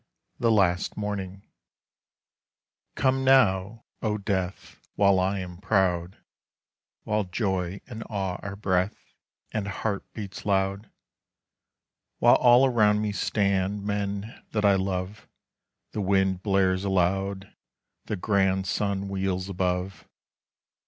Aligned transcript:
X. 0.01 0.07
THE 0.39 0.51
LAST 0.51 0.97
MORNING 0.97 1.43
Come 2.95 3.23
now, 3.23 3.83
O 4.01 4.17
Death, 4.17 4.79
While 4.95 5.19
I 5.19 5.37
am 5.41 5.57
proud, 5.59 6.17
While 7.03 7.25
joy 7.25 7.81
and 7.85 8.03
awe 8.09 8.37
are 8.41 8.55
breath, 8.55 8.95
And 9.51 9.67
heart 9.67 10.11
beats 10.13 10.43
loud! 10.43 10.89
While 12.17 12.37
all 12.37 12.65
around 12.65 13.03
me 13.03 13.11
stand 13.11 13.83
Men 13.85 14.41
that 14.53 14.65
I 14.65 14.73
love, 14.73 15.27
The 15.91 16.01
wind 16.01 16.41
blares 16.41 16.83
aloud, 16.83 17.53
the 18.05 18.15
grand 18.15 18.65
Sun 18.65 19.07
wheels 19.07 19.49
above. 19.49 20.07